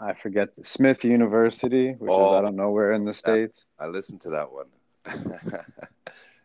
I 0.00 0.14
forget 0.14 0.48
Smith 0.62 1.04
University, 1.04 1.92
which 1.92 2.10
is 2.10 2.16
Oh. 2.16 2.34
I 2.34 2.40
don't 2.40 2.56
know 2.56 2.70
where 2.70 2.92
in 2.92 3.04
the 3.04 3.12
states. 3.12 3.66
I 3.78 3.86
listened 3.86 4.22
to 4.22 4.30
that 4.30 4.50
one. 4.50 4.66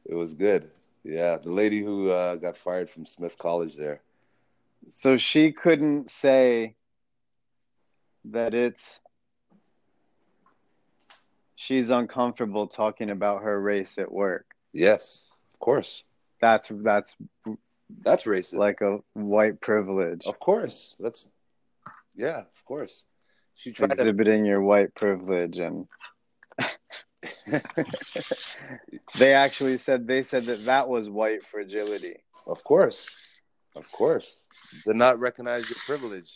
it 0.06 0.14
was 0.14 0.34
good. 0.34 0.70
Yeah, 1.06 1.38
the 1.38 1.52
lady 1.52 1.82
who 1.82 2.10
uh, 2.10 2.36
got 2.36 2.58
fired 2.58 2.90
from 2.90 3.06
Smith 3.06 3.38
College 3.38 3.76
there. 3.76 4.02
So 4.90 5.18
she 5.18 5.52
couldn't 5.52 6.12
say 6.12 6.76
that 8.26 8.54
it's 8.54 9.00
she's 11.56 11.90
uncomfortable 11.90 12.68
talking 12.68 13.10
about 13.10 13.44
her 13.44 13.60
race 13.62 13.98
at 13.98 14.12
work. 14.12 14.46
Yes, 14.74 15.32
of 15.54 15.60
course. 15.60 16.04
That's 16.42 16.72
that's 16.72 17.16
That's 18.02 18.24
racist. 18.24 18.54
like 18.54 18.82
a 18.82 19.00
white 19.14 19.62
privilege. 19.62 20.24
Of 20.26 20.40
course. 20.40 20.96
That's 21.00 21.28
yeah, 22.16 22.40
of 22.40 22.66
course. 22.66 23.06
She 23.56 23.72
tried 23.72 23.92
Exhibiting 23.92 24.46
your 24.46 24.62
white 24.62 24.94
privilege 24.96 25.60
and 25.60 25.88
they 29.18 29.34
actually 29.34 29.78
said 29.78 30.08
they 30.08 30.22
said 30.22 30.44
that 30.46 30.66
that 30.66 30.90
was 30.90 31.10
white 31.10 31.46
fragility. 31.46 32.18
Of 32.48 32.64
course. 32.64 33.10
Of 33.76 33.92
course. 33.92 34.38
To 34.86 34.94
not 34.94 35.20
recognize 35.20 35.70
your 35.70 35.78
privilege 35.86 36.32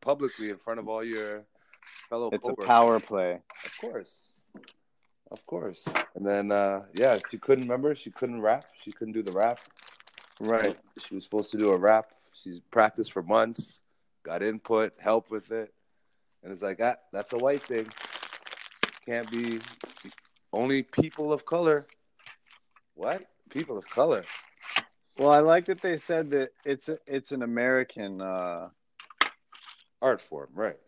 publicly 0.00 0.50
in 0.50 0.58
front 0.58 0.80
of 0.80 0.88
all 0.88 1.04
your 1.04 1.44
fellow 2.08 2.30
It's 2.32 2.48
a 2.48 2.54
power 2.54 3.00
play. 3.00 3.40
Of 3.64 3.78
course. 3.80 4.12
Of 5.30 5.44
course. 5.46 5.86
And 6.14 6.26
then 6.26 6.50
uh 6.52 6.86
yeah, 6.94 7.18
she 7.30 7.38
couldn't 7.38 7.64
remember, 7.64 7.94
she 7.94 8.10
couldn't 8.10 8.40
rap. 8.40 8.64
She 8.82 8.92
couldn't 8.92 9.14
do 9.14 9.22
the 9.22 9.32
rap. 9.32 9.60
Right. 10.40 10.78
She 10.98 11.14
was 11.14 11.24
supposed 11.24 11.50
to 11.50 11.58
do 11.58 11.70
a 11.70 11.76
rap. 11.76 12.12
She's 12.32 12.60
practiced 12.70 13.12
for 13.12 13.22
months, 13.22 13.80
got 14.22 14.42
input, 14.42 14.92
help 14.98 15.30
with 15.30 15.50
it. 15.50 15.72
And 16.42 16.52
it's 16.52 16.62
like, 16.62 16.80
ah, 16.80 16.96
that's 17.12 17.32
a 17.32 17.36
white 17.38 17.62
thing. 17.64 17.88
Can't 19.04 19.30
be 19.30 19.60
only 20.52 20.82
people 20.82 21.32
of 21.32 21.44
color. 21.44 21.84
What? 22.94 23.26
People 23.50 23.76
of 23.76 23.88
color. 23.88 24.24
Well, 25.18 25.30
I 25.30 25.40
like 25.40 25.64
that 25.66 25.80
they 25.80 25.96
said 25.96 26.30
that 26.30 26.50
it's 26.64 26.88
a, 26.88 26.98
it's 27.06 27.32
an 27.32 27.42
American 27.42 28.20
uh 28.20 28.68
Art 30.00 30.22
form, 30.22 30.50
right. 30.54 30.78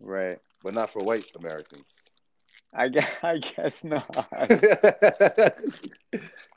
right. 0.00 0.38
But 0.64 0.74
not 0.74 0.90
for 0.90 0.98
white 0.98 1.26
Americans. 1.38 1.86
I 2.72 2.88
guess, 2.88 3.10
I 3.22 3.38
guess 3.38 3.84
not. 3.84 4.28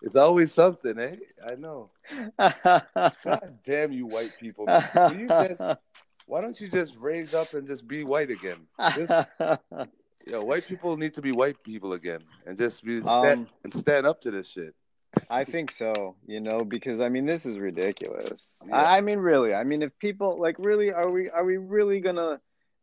It's 0.04 0.16
always 0.16 0.52
something, 0.52 0.98
eh? 0.98 1.18
I 1.48 1.54
know. 1.54 1.92
God 2.40 3.60
damn 3.64 3.92
you, 3.92 4.08
white 4.08 4.32
people! 4.40 4.66
You 5.16 5.28
just 5.28 5.62
why 6.26 6.42
don't 6.42 6.60
you 6.60 6.70
just 6.70 6.96
raise 6.98 7.36
up 7.36 7.54
and 7.54 7.68
just 7.68 7.88
be 7.88 8.04
white 8.04 8.32
again? 8.32 8.66
Just, 8.96 9.12
know, 10.32 10.42
white 10.42 10.66
people 10.68 10.98
need 10.98 11.14
to 11.14 11.22
be 11.22 11.32
white 11.32 11.62
people 11.64 11.94
again 11.94 12.22
and 12.46 12.58
just 12.58 12.84
be 12.84 13.02
stand, 13.02 13.42
Um, 13.42 13.48
and 13.64 13.74
stand 13.74 14.08
up 14.08 14.22
to 14.22 14.32
this 14.32 14.48
shit. 14.48 14.74
I 15.30 15.44
think 15.44 15.72
so, 15.72 16.16
you 16.26 16.40
know, 16.40 16.62
because 16.62 17.02
I 17.02 17.10
mean 17.10 17.26
this 17.26 17.46
is 17.46 17.60
ridiculous. 17.60 18.62
Yeah. 18.68 18.78
I, 18.78 18.98
I 18.98 19.02
mean 19.02 19.20
really, 19.20 19.54
I 19.54 19.64
mean 19.64 19.82
if 19.82 19.98
people 20.00 20.40
like 20.40 20.56
really 20.58 20.92
are 20.92 21.10
we 21.10 21.30
are 21.30 21.44
we 21.44 21.58
really 21.58 22.00
gonna 22.00 22.40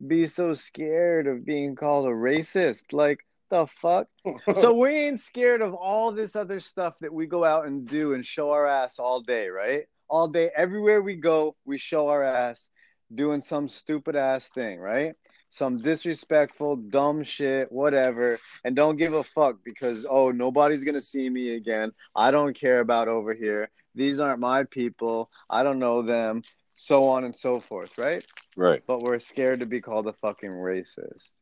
be 0.07 0.27
so 0.27 0.53
scared 0.53 1.27
of 1.27 1.45
being 1.45 1.75
called 1.75 2.07
a 2.07 2.11
racist? 2.11 2.93
Like 2.93 3.21
the 3.51 3.67
fuck? 3.81 4.07
so 4.55 4.73
we 4.79 4.91
ain't 4.91 5.21
scared 5.21 5.63
of 5.63 5.75
all 5.75 6.13
this 6.13 6.37
other 6.37 6.61
stuff 6.61 6.95
that 7.01 7.13
we 7.13 7.27
go 7.27 7.45
out 7.45 7.67
and 7.67 7.87
do 7.87 8.15
and 8.15 8.25
show 8.25 8.51
our 8.51 8.67
ass 8.67 8.99
all 8.99 9.21
day, 9.21 9.49
right? 9.49 9.85
All 10.09 10.29
day, 10.29 10.51
everywhere 10.57 11.03
we 11.03 11.17
go, 11.17 11.55
we 11.65 11.79
show 11.79 12.09
our 12.09 12.23
ass 12.23 12.71
doing 13.15 13.41
some 13.41 13.69
stupid 13.69 14.17
ass 14.17 14.49
thing, 14.49 14.79
right? 14.79 15.15
Some 15.51 15.79
disrespectful, 15.79 16.77
dumb 16.77 17.23
shit, 17.23 17.73
whatever, 17.73 18.39
and 18.65 18.77
don't 18.77 18.97
give 18.97 19.15
a 19.15 19.25
fuck 19.25 19.57
because 19.65 20.07
oh, 20.09 20.31
nobody's 20.31 20.85
gonna 20.85 21.01
see 21.01 21.31
me 21.31 21.55
again. 21.55 21.93
I 22.15 22.31
don't 22.31 22.55
care 22.55 22.81
about 22.81 23.09
over 23.09 23.35
here. 23.35 23.71
These 23.95 24.21
aren't 24.21 24.41
my 24.41 24.65
people. 24.65 25.31
I 25.49 25.63
don't 25.63 25.79
know 25.79 26.03
them. 26.03 26.43
So 26.81 27.09
on 27.09 27.25
and 27.25 27.35
so 27.35 27.59
forth, 27.59 27.99
right? 27.99 28.25
right. 28.57 28.85
But 28.87 29.03
we're 29.03 29.19
scared 29.19 29.59
to 29.61 29.67
be 29.67 29.81
called 29.81 30.07
a 30.07 30.13
fucking 30.13 30.51
racist. 30.51 31.33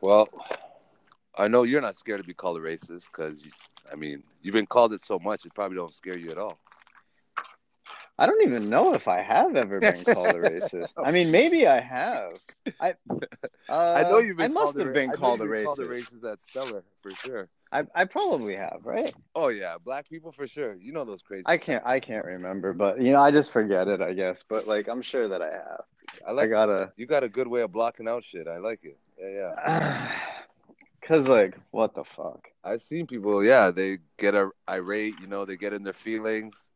Well, 0.00 0.28
I 1.38 1.46
know 1.46 1.62
you're 1.62 1.80
not 1.80 1.96
scared 1.96 2.20
to 2.20 2.26
be 2.26 2.34
called 2.34 2.56
a 2.56 2.60
racist 2.60 3.04
because, 3.06 3.44
you, 3.44 3.52
I 3.90 3.94
mean, 3.94 4.24
you've 4.42 4.54
been 4.54 4.66
called 4.66 4.92
it 4.92 5.00
so 5.02 5.20
much, 5.20 5.46
it 5.46 5.54
probably 5.54 5.76
don't 5.76 5.94
scare 5.94 6.18
you 6.18 6.30
at 6.30 6.38
all. 6.38 6.58
I 8.18 8.26
don't 8.26 8.42
even 8.42 8.70
know 8.70 8.94
if 8.94 9.08
I 9.08 9.20
have 9.20 9.56
ever 9.56 9.78
been 9.78 10.04
called 10.04 10.28
a 10.28 10.40
racist. 10.40 10.94
I 11.02 11.10
mean, 11.10 11.30
maybe 11.30 11.66
I 11.66 11.80
have. 11.80 12.32
I 12.80 12.94
uh, 13.10 13.24
I 13.68 14.02
know 14.02 14.18
you've 14.18 14.38
been. 14.38 14.46
I 14.46 14.54
must 14.54 14.78
have 14.78 14.92
been 14.94 15.12
called 15.12 15.40
a 15.40 15.44
been 15.44 15.52
racist. 15.52 15.64
Called 15.64 15.80
a 15.80 15.88
racist 15.88 16.32
at 16.32 16.40
Stellar 16.48 16.84
for 17.02 17.10
sure. 17.10 17.48
I 17.72 17.84
I 17.94 18.04
probably 18.06 18.56
have, 18.56 18.80
right? 18.84 19.12
Oh 19.34 19.48
yeah, 19.48 19.76
black 19.82 20.08
people 20.08 20.32
for 20.32 20.46
sure. 20.46 20.74
You 20.76 20.92
know 20.92 21.04
those 21.04 21.20
crazy. 21.22 21.44
I 21.46 21.58
can't 21.58 21.84
I 21.84 22.00
can't 22.00 22.24
remember, 22.24 22.72
but 22.72 23.00
you 23.00 23.12
know, 23.12 23.20
I 23.20 23.30
just 23.30 23.52
forget 23.52 23.88
it, 23.88 24.00
I 24.00 24.14
guess. 24.14 24.44
But 24.48 24.66
like, 24.66 24.88
I'm 24.88 25.02
sure 25.02 25.28
that 25.28 25.42
I 25.42 25.52
have. 25.52 25.82
I 26.26 26.30
I 26.30 26.32
like. 26.32 26.50
gotta, 26.50 26.92
You 26.96 27.06
got 27.06 27.24
a 27.24 27.28
good 27.28 27.48
way 27.48 27.62
of 27.62 27.72
blocking 27.72 28.08
out 28.08 28.24
shit. 28.24 28.48
I 28.48 28.58
like 28.58 28.80
it. 28.84 28.98
Yeah, 29.18 29.52
yeah. 29.66 30.12
cause 31.02 31.28
like, 31.28 31.58
what 31.70 31.94
the 31.94 32.04
fuck? 32.04 32.48
I've 32.64 32.82
seen 32.82 33.06
people. 33.06 33.44
Yeah, 33.44 33.70
they 33.70 33.98
get 34.16 34.34
a, 34.34 34.50
irate. 34.68 35.14
You 35.20 35.26
know, 35.26 35.44
they 35.44 35.56
get 35.56 35.72
in 35.72 35.82
their 35.82 35.92
feelings. 35.92 36.68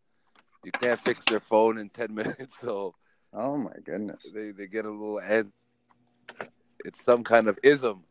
You 0.65 0.73
can't 0.73 1.01
fix 1.01 1.25
their 1.25 1.41
phone 1.41 1.79
in 1.79 1.89
ten 1.89 2.15
minutes, 2.15 2.59
so 2.61 2.95
Oh 3.33 3.57
my 3.57 3.73
goodness. 3.85 4.31
they 4.35 4.51
they 4.51 4.67
get 4.67 4.85
a 4.85 4.91
little 4.91 5.19
and 5.19 5.53
it's 6.85 7.03
some 7.05 7.23
kind 7.25 7.49
of 7.49 7.59
ism 7.63 8.05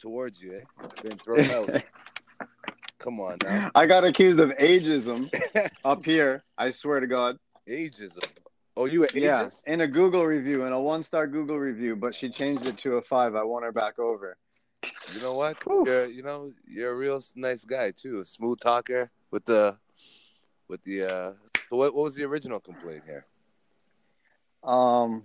towards 0.00 0.40
you. 0.40 0.56
Eh? 0.56 0.86
Been 1.02 1.18
thrown 1.18 1.50
out. 1.50 1.82
Come 2.98 3.20
on 3.20 3.38
now, 3.42 3.70
I 3.76 3.86
got 3.86 4.04
accused 4.04 4.40
of 4.40 4.50
ageism 4.50 5.30
up 5.84 6.04
here. 6.04 6.42
I 6.58 6.70
swear 6.70 6.98
to 7.00 7.06
God. 7.06 7.38
ageism. 7.68 8.24
Oh, 8.76 8.86
you 8.86 9.06
Yeah, 9.14 9.48
in 9.66 9.80
a 9.80 9.86
Google 9.86 10.24
review, 10.26 10.64
in 10.64 10.72
a 10.72 10.80
one-star 10.80 11.26
Google 11.28 11.58
review, 11.58 11.94
but 11.96 12.14
she 12.14 12.28
changed 12.28 12.66
it 12.66 12.76
to 12.78 12.94
a 12.96 13.02
five. 13.02 13.34
I 13.36 13.44
want 13.44 13.64
her 13.64 13.72
back 13.72 13.98
over. 13.98 14.36
You 15.14 15.20
know 15.20 15.34
what? 15.34 15.56
Whew. 15.64 15.84
You're 15.86 16.06
you 16.06 16.22
know 16.22 16.52
you're 16.66 16.90
a 16.92 16.94
real 16.94 17.20
nice 17.34 17.64
guy 17.64 17.92
too. 17.92 18.20
A 18.20 18.24
smooth 18.24 18.58
talker 18.60 19.10
with 19.30 19.44
the 19.44 19.76
with 20.68 20.82
the. 20.84 21.04
uh 21.04 21.32
So 21.68 21.76
what 21.76 21.94
what 21.94 22.04
was 22.04 22.14
the 22.14 22.24
original 22.24 22.60
complaint 22.60 23.04
here? 23.06 23.26
um 24.64 25.22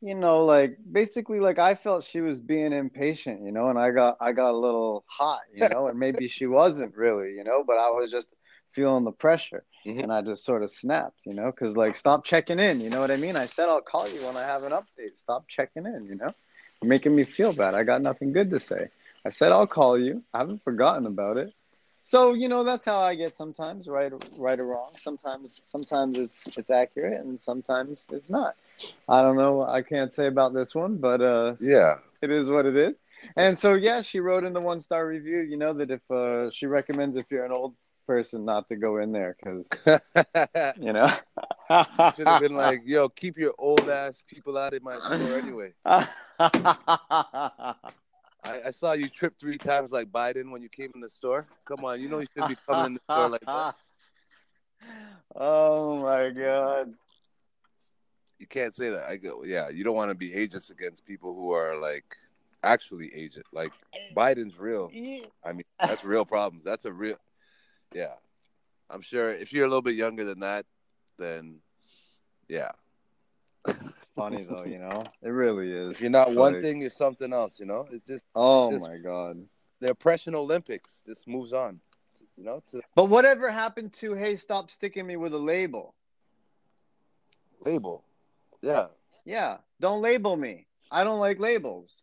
you 0.00 0.14
know 0.14 0.44
like 0.44 0.76
basically 0.92 1.40
like 1.40 1.58
i 1.58 1.74
felt 1.74 2.04
she 2.04 2.20
was 2.20 2.38
being 2.38 2.72
impatient 2.72 3.42
you 3.42 3.50
know 3.52 3.68
and 3.68 3.78
i 3.78 3.90
got 3.90 4.16
i 4.20 4.32
got 4.32 4.50
a 4.52 4.56
little 4.56 5.04
hot 5.08 5.40
you 5.54 5.66
know 5.68 5.88
and 5.88 5.98
maybe 5.98 6.28
she 6.28 6.46
wasn't 6.60 6.94
really 6.96 7.32
you 7.32 7.44
know 7.44 7.64
but 7.66 7.76
i 7.78 7.88
was 7.90 8.10
just 8.10 8.28
feeling 8.74 9.04
the 9.04 9.12
pressure 9.12 9.64
Mhm. 9.86 10.02
and 10.04 10.12
i 10.12 10.20
just 10.20 10.44
sort 10.44 10.62
of 10.62 10.70
snapped 10.70 11.24
you 11.26 11.34
know 11.34 11.50
because 11.50 11.76
like 11.76 11.96
stop 11.96 12.24
checking 12.24 12.58
in 12.58 12.80
you 12.80 12.90
know 12.90 13.00
what 13.00 13.10
i 13.10 13.16
mean? 13.16 13.36
I 13.36 13.46
said 13.46 13.68
i'll 13.68 13.80
call 13.80 14.06
you 14.08 14.24
when 14.26 14.36
i 14.36 14.42
have 14.42 14.62
an 14.64 14.72
update. 14.72 15.16
Stop 15.16 15.48
checking 15.48 15.86
in 15.86 16.06
you 16.06 16.16
know? 16.16 16.32
You're 16.82 16.88
making 16.88 17.14
me 17.16 17.24
feel 17.24 17.52
bad. 17.52 17.74
I 17.74 17.82
got 17.84 18.02
nothing 18.02 18.32
good 18.32 18.50
to 18.50 18.60
say. 18.60 18.88
I 19.24 19.30
said 19.30 19.52
i'll 19.52 19.66
call 19.66 19.98
you. 19.98 20.22
I 20.34 20.38
haven't 20.38 20.62
forgotten 20.62 21.06
about 21.06 21.38
it 21.38 21.52
so 22.08 22.34
you 22.34 22.48
know 22.48 22.64
that's 22.64 22.84
how 22.86 23.00
I 23.00 23.14
get 23.14 23.34
sometimes, 23.34 23.88
right, 23.88 24.12
right 24.38 24.58
or 24.60 24.64
wrong. 24.66 24.90
Sometimes, 24.98 25.60
sometimes 25.64 26.18
it's 26.18 26.56
it's 26.58 26.70
accurate, 26.70 27.20
and 27.20 27.40
sometimes 27.40 28.06
it's 28.12 28.30
not. 28.30 28.56
I 29.08 29.22
don't 29.22 29.36
know. 29.36 29.62
I 29.62 29.82
can't 29.82 30.12
say 30.12 30.26
about 30.26 30.54
this 30.54 30.74
one, 30.74 30.96
but 30.98 31.20
uh, 31.20 31.56
Yeah. 31.60 31.98
it 32.22 32.30
is 32.30 32.48
what 32.48 32.66
it 32.66 32.76
is. 32.76 32.98
And 33.36 33.58
so 33.58 33.74
yeah, 33.74 34.00
she 34.00 34.20
wrote 34.20 34.44
in 34.44 34.52
the 34.54 34.60
one 34.60 34.80
star 34.80 35.06
review, 35.06 35.40
you 35.40 35.56
know, 35.56 35.72
that 35.74 35.90
if 35.90 36.10
uh, 36.10 36.50
she 36.50 36.66
recommends 36.66 37.16
if 37.16 37.26
you're 37.30 37.44
an 37.44 37.52
old 37.52 37.74
person 38.06 38.44
not 38.44 38.68
to 38.68 38.76
go 38.76 38.98
in 38.98 39.12
there 39.12 39.36
because 39.38 39.70
you 40.80 40.92
know. 40.92 41.10
Should 42.16 42.28
have 42.28 42.38
been 42.38 42.56
like, 42.56 42.82
yo, 42.84 43.08
keep 43.08 43.38
your 43.38 43.54
old 43.58 43.88
ass 43.88 44.24
people 44.28 44.56
out 44.58 44.74
of 44.74 44.82
my 44.82 44.98
store 45.00 45.36
anyway. 45.38 45.72
I, 48.48 48.68
I 48.68 48.70
saw 48.70 48.92
you 48.92 49.08
trip 49.08 49.34
three 49.38 49.58
times 49.58 49.92
like 49.92 50.10
Biden 50.10 50.50
when 50.50 50.62
you 50.62 50.68
came 50.68 50.90
in 50.94 51.00
the 51.00 51.08
store. 51.08 51.46
Come 51.64 51.84
on, 51.84 52.00
you 52.00 52.08
know 52.08 52.20
you 52.20 52.26
should 52.36 52.48
be 52.48 52.56
coming 52.66 52.86
in 52.86 52.94
the 52.94 53.14
store 53.14 53.28
like 53.28 53.44
that. 53.46 53.74
oh 55.36 55.98
my 55.98 56.30
god. 56.30 56.94
You 58.38 58.46
can't 58.46 58.74
say 58.74 58.90
that. 58.90 59.04
I 59.08 59.16
go, 59.16 59.44
yeah, 59.44 59.68
you 59.68 59.84
don't 59.84 59.96
want 59.96 60.10
to 60.10 60.14
be 60.14 60.30
ageist 60.30 60.70
against 60.70 61.04
people 61.04 61.34
who 61.34 61.50
are 61.52 61.76
like 61.76 62.16
actually 62.62 63.12
aged. 63.14 63.42
Like 63.52 63.72
Biden's 64.16 64.58
real. 64.58 64.90
I 65.44 65.52
mean, 65.52 65.64
that's 65.80 66.04
real 66.04 66.24
problems. 66.24 66.64
That's 66.64 66.84
a 66.84 66.92
real, 66.92 67.16
yeah. 67.92 68.14
I'm 68.88 69.02
sure 69.02 69.28
if 69.28 69.52
you're 69.52 69.66
a 69.66 69.68
little 69.68 69.82
bit 69.82 69.96
younger 69.96 70.24
than 70.24 70.40
that, 70.40 70.64
then 71.18 71.56
yeah. 72.48 72.70
It's 74.18 74.34
funny 74.36 74.42
though, 74.44 74.64
you 74.64 74.78
know. 74.88 75.04
It 75.22 75.28
really 75.30 75.70
is. 75.72 75.90
If 75.92 76.00
you're 76.00 76.10
not 76.10 76.34
one 76.34 76.54
Like, 76.54 76.62
thing, 76.62 76.80
you're 76.80 76.90
something 76.90 77.32
else. 77.32 77.58
You 77.60 77.66
know, 77.66 77.86
it's 77.90 78.06
just 78.06 78.24
Oh 78.34 78.68
it's- 78.68 78.80
my 78.80 78.96
god. 78.98 79.38
the 79.80 79.90
oppression 79.90 80.34
Olympics 80.34 81.02
just 81.06 81.26
moves 81.28 81.52
on. 81.52 81.80
You 82.36 82.44
know, 82.44 82.62
to 82.70 82.80
But 82.94 83.06
whatever 83.06 83.50
happened 83.50 83.92
to 83.94 84.14
hey, 84.14 84.36
stop 84.36 84.70
sticking 84.70 85.06
me 85.06 85.16
with 85.16 85.34
a 85.34 85.38
label? 85.38 85.94
label. 87.64 88.04
Yeah, 88.62 88.86
Yeah, 89.24 89.58
don't 89.80 90.02
label 90.02 90.36
me. 90.36 90.66
I 90.90 91.04
don't 91.04 91.18
like 91.20 91.38
labels. 91.38 92.02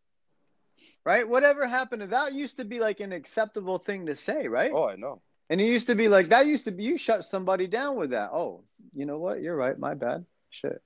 Right? 1.05 1.27
Whatever 1.27 1.67
happened 1.67 2.01
to 2.01 2.07
that 2.07 2.33
used 2.33 2.57
to 2.57 2.65
be 2.65 2.79
like 2.79 2.99
an 2.99 3.11
acceptable 3.11 3.77
thing 3.77 4.07
to 4.07 4.15
say, 4.15 4.47
right? 4.47 4.71
Oh, 4.73 4.89
I 4.89 4.95
know. 4.95 5.21
And 5.49 5.61
it 5.61 5.65
used 5.65 5.87
to 5.87 5.95
be 5.95 6.09
like 6.09 6.29
that 6.29 6.47
used 6.47 6.65
to 6.65 6.71
be 6.71 6.83
you 6.83 6.97
shut 6.97 7.23
somebody 7.25 7.67
down 7.67 7.95
with 7.95 8.09
that. 8.11 8.31
Oh, 8.33 8.63
you 8.93 9.05
know 9.05 9.19
what? 9.19 9.41
You're 9.41 9.55
right. 9.55 9.77
My 9.77 9.93
bad. 9.93 10.25
Shit. 10.49 10.81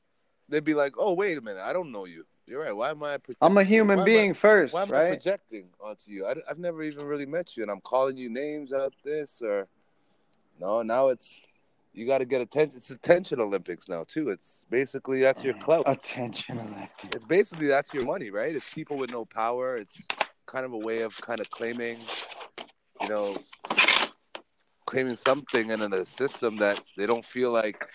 They'd 0.49 0.63
be 0.63 0.73
like, 0.73 0.93
"Oh, 0.97 1.13
wait 1.13 1.37
a 1.37 1.41
minute, 1.41 1.61
I 1.61 1.73
don't 1.73 1.91
know 1.91 2.05
you. 2.05 2.25
You're 2.45 2.61
right. 2.61 2.75
Why 2.75 2.89
am 2.89 3.03
I? 3.03 3.17
Projecting? 3.17 3.35
I'm 3.41 3.57
a 3.57 3.63
human 3.63 3.97
why 3.97 4.03
am 4.03 4.09
I- 4.09 4.11
being 4.11 4.33
first, 4.33 4.73
why 4.73 4.81
am 4.81 4.93
I 4.93 5.09
projecting 5.09 5.69
onto 5.79 6.11
you? 6.11 6.25
I, 6.25 6.35
have 6.47 6.57
never 6.57 6.81
even 6.81 7.05
really 7.05 7.27
met 7.27 7.55
you, 7.55 7.63
and 7.63 7.71
I'm 7.71 7.81
calling 7.81 8.17
you 8.17 8.29
names 8.29 8.73
out 8.73 8.93
this 9.03 9.41
or 9.43 9.67
no. 10.59 10.81
Now 10.81 11.09
it's 11.09 11.41
you 11.93 12.07
got 12.07 12.19
to 12.19 12.25
get 12.25 12.41
attention. 12.41 12.77
It's 12.77 12.89
attention 12.89 13.39
Olympics 13.39 13.87
now 13.87 14.03
too. 14.07 14.29
It's 14.29 14.65
basically 14.69 15.21
that's 15.21 15.43
your 15.43 15.53
clout. 15.55 15.83
Attention, 15.85 16.59
Olympic. 16.59 16.89
It's 17.13 17.25
basically 17.25 17.67
that's 17.67 17.93
your 17.93 18.05
money, 18.05 18.31
right? 18.31 18.55
It's 18.55 18.73
people 18.73 18.97
with 18.97 19.11
no 19.11 19.25
power. 19.25 19.75
It's 19.77 20.01
kind 20.47 20.65
of 20.65 20.73
a 20.73 20.77
way 20.77 21.01
of 21.01 21.15
kind 21.21 21.39
of 21.39 21.49
claiming, 21.51 21.99
you 23.01 23.09
know, 23.09 23.37
claiming 24.87 25.15
something 25.15 25.69
in 25.69 25.81
a 25.93 26.05
system 26.05 26.57
that 26.57 26.81
they 26.97 27.05
don't 27.05 27.23
feel 27.23 27.51
like, 27.51 27.87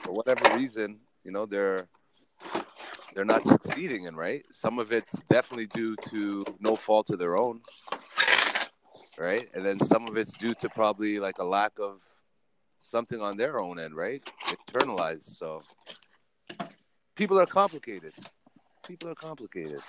for 0.00 0.12
whatever 0.12 0.56
reason, 0.56 1.00
you 1.24 1.32
know, 1.32 1.46
they're 1.46 1.88
they're 3.14 3.24
not 3.24 3.46
succeeding 3.46 4.04
in. 4.04 4.16
Right? 4.16 4.44
Some 4.50 4.78
of 4.78 4.92
it's 4.92 5.18
definitely 5.30 5.66
due 5.66 5.96
to 6.10 6.44
no 6.60 6.76
fault 6.76 7.10
of 7.10 7.18
their 7.18 7.36
own, 7.36 7.60
right? 9.18 9.48
And 9.54 9.64
then 9.64 9.80
some 9.80 10.08
of 10.08 10.16
it's 10.16 10.32
due 10.32 10.54
to 10.54 10.68
probably 10.68 11.18
like 11.18 11.38
a 11.38 11.44
lack 11.44 11.72
of 11.78 12.00
something 12.80 13.20
on 13.20 13.36
their 13.36 13.60
own 13.60 13.78
end, 13.78 13.94
right? 13.94 14.22
Internalized. 14.46 15.36
So 15.36 15.62
people 17.14 17.38
are 17.40 17.46
complicated. 17.46 18.12
People 18.86 19.10
are 19.10 19.14
complicated. 19.14 19.80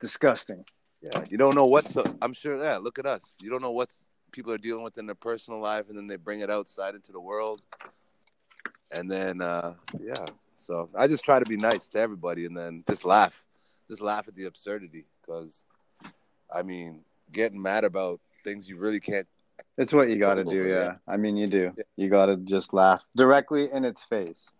Disgusting. 0.00 0.64
Yeah, 1.02 1.24
you 1.30 1.38
don't 1.38 1.54
know 1.54 1.66
what's. 1.66 1.96
I'm 2.20 2.32
sure. 2.32 2.62
Yeah, 2.62 2.76
look 2.78 2.98
at 2.98 3.06
us. 3.06 3.36
You 3.40 3.50
don't 3.50 3.62
know 3.62 3.70
what 3.70 3.90
people 4.32 4.52
are 4.52 4.58
dealing 4.58 4.82
with 4.82 4.98
in 4.98 5.06
their 5.06 5.14
personal 5.14 5.60
life, 5.60 5.88
and 5.88 5.96
then 5.96 6.06
they 6.06 6.16
bring 6.16 6.40
it 6.40 6.50
outside 6.50 6.94
into 6.94 7.12
the 7.12 7.20
world. 7.20 7.62
And 8.90 9.10
then, 9.10 9.40
uh, 9.40 9.74
yeah. 10.00 10.26
So 10.66 10.88
I 10.96 11.06
just 11.06 11.24
try 11.24 11.38
to 11.38 11.44
be 11.44 11.56
nice 11.56 11.86
to 11.88 11.98
everybody, 11.98 12.44
and 12.46 12.56
then 12.56 12.84
just 12.88 13.04
laugh, 13.04 13.42
just 13.88 14.00
laugh 14.00 14.28
at 14.28 14.34
the 14.34 14.44
absurdity. 14.44 15.04
Because, 15.20 15.64
I 16.52 16.62
mean, 16.62 17.00
getting 17.32 17.60
mad 17.60 17.84
about 17.84 18.20
things 18.44 18.68
you 18.68 18.76
really 18.76 19.00
can't 19.00 19.26
It's 19.76 19.92
what 19.92 20.08
you 20.08 20.18
got 20.18 20.34
to 20.34 20.44
do. 20.44 20.66
yeah. 20.66 20.74
Yeah. 20.74 20.92
I 21.06 21.16
mean, 21.16 21.36
you 21.36 21.46
do. 21.46 21.72
Yeah. 21.76 21.84
You 21.96 22.08
got 22.08 22.26
to 22.26 22.36
just 22.36 22.72
laugh 22.72 23.02
directly 23.16 23.70
in 23.72 23.84
its 23.84 24.04
face. 24.04 24.50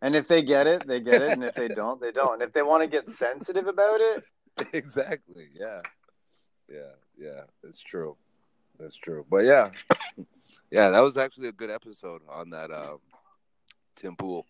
And 0.00 0.16
if 0.16 0.28
they 0.28 0.42
get 0.42 0.66
it, 0.66 0.86
they 0.86 1.00
get 1.00 1.20
it. 1.22 1.32
And 1.32 1.44
if 1.44 1.54
they 1.54 1.68
don't, 1.82 2.00
they 2.00 2.10
don't. 2.12 2.34
And 2.34 2.42
if 2.42 2.52
they 2.52 2.62
want 2.62 2.82
to 2.82 2.88
get 2.88 3.10
sensitive 3.10 3.66
about 3.66 4.00
it, 4.00 4.24
exactly. 4.72 5.48
Yeah. 5.54 5.80
Yeah. 6.70 6.92
Yeah. 7.18 7.40
It's 7.64 7.80
true. 7.80 8.16
That's 8.78 8.96
true. 8.96 9.26
But 9.28 9.44
yeah. 9.44 9.70
Yeah, 10.70 10.90
that 10.90 11.00
was 11.00 11.16
actually 11.16 11.48
a 11.48 11.52
good 11.52 11.70
episode 11.70 12.22
on 12.28 12.50
that 12.50 12.72
um 12.72 12.98
Tim 13.96 14.16
Pool. 14.16 14.46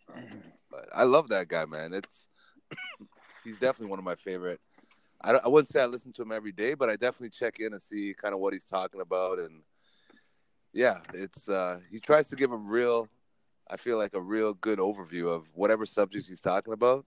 But 0.71 0.89
I 0.95 1.05
love 1.05 1.29
that 1.29 1.49
guy, 1.49 1.65
man. 1.65 1.93
It's 1.93 2.27
he's 3.45 3.59
definitely 3.59 3.89
one 3.91 3.99
of 3.99 4.05
my 4.05 4.15
favorite. 4.15 4.61
I, 5.23 5.33
I 5.33 5.49
wouldn't 5.49 5.69
say 5.69 5.81
I 5.81 5.87
listen 5.87 6.13
to 6.15 6.23
him 6.23 6.33
every 6.33 6.53
day, 6.53 6.75
but 6.75 6.91
I 6.91 6.97
definitely 6.97 7.31
check 7.31 7.61
in 7.61 7.73
and 7.73 7.81
see 7.81 8.15
kind 8.21 8.35
of 8.35 8.41
what 8.41 8.53
he's 8.53 8.65
talking 8.65 9.01
about. 9.01 9.39
And 9.39 9.63
yeah, 10.73 10.99
it's 11.13 11.49
uh 11.49 11.81
he 11.91 12.01
tries 12.01 12.29
to 12.29 12.37
give 12.37 12.53
a 12.53 12.57
real, 12.57 13.09
I 13.71 13.77
feel 13.77 13.99
like 13.99 14.15
a 14.15 14.21
real 14.21 14.55
good 14.55 14.79
overview 14.79 15.29
of 15.29 15.45
whatever 15.55 15.87
subjects 15.87 16.29
he's 16.29 16.41
talking 16.41 16.73
about. 16.73 17.07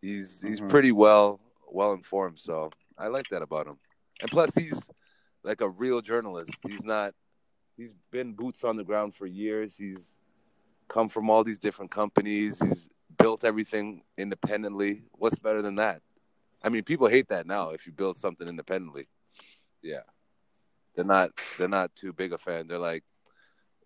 He's 0.00 0.40
he's 0.40 0.60
Mhm. 0.60 0.68
pretty 0.68 0.92
well 0.92 1.40
well 1.70 1.92
informed, 1.92 2.38
so 2.38 2.70
I 2.96 3.08
like 3.08 3.28
that 3.30 3.42
about 3.42 3.66
him. 3.66 3.78
And 4.20 4.30
plus, 4.30 4.54
he's 4.54 4.80
like 5.42 5.60
a 5.60 5.68
real 5.68 6.00
journalist. 6.00 6.54
He's 6.66 6.84
not. 6.84 7.14
He's 7.76 7.92
been 8.12 8.34
boots 8.34 8.62
on 8.62 8.76
the 8.76 8.84
ground 8.84 9.16
for 9.16 9.26
years. 9.26 9.76
He's 9.76 10.14
come 10.88 11.08
from 11.08 11.30
all 11.30 11.44
these 11.44 11.58
different 11.58 11.90
companies. 11.90 12.60
He's 12.60 12.88
built 13.18 13.44
everything 13.44 14.02
independently. 14.16 15.04
What's 15.12 15.38
better 15.38 15.62
than 15.62 15.76
that? 15.76 16.02
I 16.62 16.68
mean, 16.68 16.82
people 16.82 17.08
hate 17.08 17.28
that 17.28 17.46
now 17.46 17.70
if 17.70 17.86
you 17.86 17.92
build 17.92 18.16
something 18.16 18.48
independently. 18.48 19.06
Yeah, 19.82 20.00
they're 20.94 21.04
not. 21.04 21.30
They're 21.58 21.68
not 21.68 21.94
too 21.94 22.12
big 22.12 22.32
a 22.32 22.38
fan. 22.38 22.68
They're 22.68 22.78
like, 22.78 23.04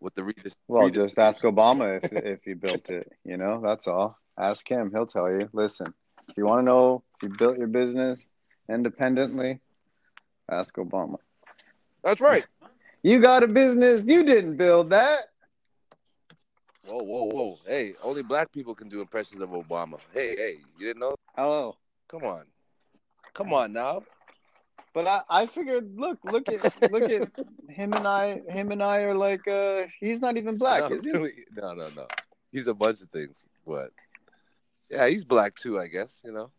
with 0.00 0.14
the 0.14 0.25
readers. 0.25 0.55
well, 0.69 0.88
just 0.88 1.19
ask 1.19 1.43
Obama 1.43 2.02
if 2.02 2.12
if 2.12 2.45
he 2.45 2.55
built 2.55 2.90
it. 2.90 3.12
You 3.25 3.37
know, 3.37 3.61
that's 3.64 3.88
all. 3.88 4.17
Ask 4.38 4.69
him. 4.69 4.90
He'll 4.93 5.07
tell 5.07 5.31
you. 5.31 5.49
Listen, 5.52 5.93
if 6.28 6.37
you 6.37 6.47
want 6.47 6.61
to 6.61 6.64
know 6.64 7.02
if 7.17 7.28
you 7.28 7.37
built 7.37 7.59
your 7.59 7.67
business 7.67 8.26
independently, 8.69 9.61
ask 10.50 10.76
Obama. 10.76 11.17
That's 12.05 12.21
right. 12.21 12.47
You 13.02 13.21
got 13.21 13.43
a 13.43 13.49
business. 13.49 14.07
You 14.07 14.25
didn't 14.25 14.57
build 14.57 14.90
that. 14.90 15.31
Whoa, 16.88 17.02
whoa, 17.02 17.25
whoa! 17.25 17.59
Hey, 17.66 17.92
only 18.02 18.23
black 18.23 18.50
people 18.50 18.75
can 18.75 18.88
do 18.88 19.02
impressions 19.02 19.42
of 19.42 19.50
Obama. 19.50 19.99
Hey, 20.14 20.35
hey, 20.37 20.57
you 20.78 20.87
didn't 20.87 21.00
know? 21.00 21.14
Hello. 21.37 21.76
Come 22.09 22.25
on, 22.25 22.45
come 23.35 23.52
on 23.52 23.75
now. 23.75 24.02
But 24.95 25.07
I, 25.07 25.21
I 25.28 25.47
figured, 25.47 25.92
look, 25.97 26.18
look 26.25 26.49
at, 26.49 26.90
look 26.90 27.11
at 27.11 27.30
him 27.68 27.92
and 27.92 28.09
I. 28.09 28.40
Him 28.49 28.73
and 28.73 28.83
I 28.83 29.02
are 29.02 29.14
like, 29.14 29.47
uh, 29.47 29.83
he's 30.00 30.23
not 30.23 30.38
even 30.38 30.57
black, 30.57 30.88
no, 30.88 30.97
is 30.97 31.04
he? 31.04 31.12
no, 31.12 31.21
no, 31.75 31.88
no. 31.95 32.07
He's 32.50 32.68
a 32.68 32.75
bunch 32.75 33.02
of 33.02 33.11
things, 33.11 33.47
but 33.66 33.90
yeah, 34.88 35.07
he's 35.09 35.25
black 35.25 35.57
too. 35.57 35.78
I 35.78 35.88
guess 35.88 36.21
you 36.25 36.33
know. 36.33 36.50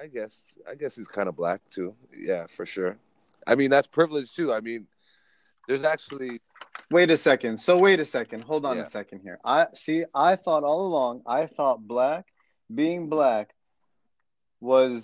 I 0.00 0.06
guess 0.06 0.40
I 0.70 0.76
guess 0.76 0.94
he's 0.94 1.08
kind 1.08 1.28
of 1.28 1.34
black 1.34 1.60
too. 1.70 1.96
Yeah, 2.16 2.46
for 2.46 2.64
sure. 2.64 2.96
I 3.44 3.56
mean, 3.56 3.70
that's 3.70 3.88
privilege 3.88 4.32
too. 4.34 4.52
I 4.52 4.60
mean, 4.60 4.86
there's 5.66 5.82
actually 5.82 6.40
Wait 6.90 7.10
a 7.10 7.16
second. 7.16 7.58
So 7.58 7.76
wait 7.78 8.00
a 8.00 8.04
second. 8.04 8.42
Hold 8.42 8.64
on 8.64 8.76
Yeah. 8.76 8.82
a 8.82 8.86
second 8.86 9.20
here. 9.20 9.38
I 9.44 9.66
see. 9.74 10.04
I 10.14 10.36
thought 10.36 10.64
all 10.64 10.86
along. 10.86 11.22
I 11.26 11.46
thought 11.46 11.86
black, 11.86 12.26
being 12.74 13.08
black, 13.08 13.54
was 14.60 15.02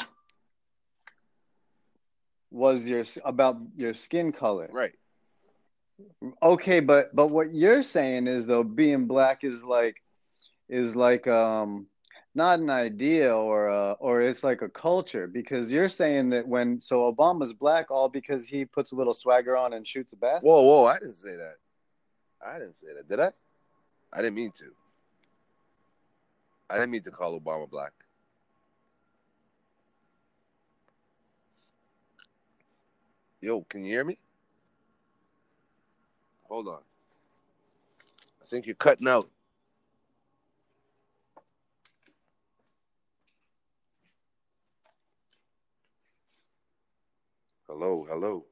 was 2.50 2.86
your 2.86 3.04
about 3.24 3.58
your 3.76 3.94
skin 3.94 4.32
color. 4.32 4.68
right. 4.72 4.92
Okay, 6.42 6.80
but 6.80 7.14
but 7.14 7.28
what 7.28 7.54
you're 7.54 7.82
saying 7.82 8.26
is 8.26 8.46
though 8.46 8.64
being 8.64 9.06
black 9.06 9.44
is 9.44 9.62
like 9.64 9.96
is 10.68 10.96
like 10.96 11.26
um 11.28 11.86
not 12.34 12.58
an 12.58 12.70
idea 12.70 13.34
or 13.36 13.70
uh 13.70 13.92
or 14.00 14.20
it's 14.22 14.42
like 14.42 14.62
a 14.62 14.68
culture 14.68 15.26
because 15.28 15.70
you're 15.70 15.88
saying 15.88 16.30
that 16.30 16.46
when 16.48 16.80
so 16.80 17.12
Obama's 17.12 17.52
black 17.52 17.90
all 17.90 18.08
because 18.08 18.44
he 18.46 18.64
puts 18.64 18.90
a 18.92 18.96
little 18.96 19.14
swagger 19.14 19.56
on 19.56 19.72
and 19.74 19.86
shoots 19.86 20.12
a 20.12 20.16
basketball. 20.16 20.64
Whoa, 20.66 20.82
whoa! 20.82 20.84
I 20.86 20.98
didn't 20.98 21.16
say 21.16 21.36
that. 21.36 21.56
I 22.44 22.58
didn't 22.58 22.74
say 22.74 22.88
that. 22.94 23.08
Did 23.08 23.20
I? 23.20 23.32
I 24.12 24.18
didn't 24.18 24.34
mean 24.34 24.52
to. 24.58 24.64
I 26.68 26.74
didn't 26.74 26.90
mean 26.90 27.02
to 27.02 27.10
call 27.10 27.38
Obama 27.38 27.68
black. 27.68 27.92
Yo, 33.40 33.62
can 33.62 33.84
you 33.84 33.92
hear 33.92 34.04
me? 34.04 34.18
Hold 36.48 36.68
on. 36.68 36.80
I 38.42 38.46
think 38.46 38.66
you're 38.66 38.74
cutting 38.74 39.08
out. 39.08 39.28
Hello, 47.66 48.06
hello. 48.08 48.44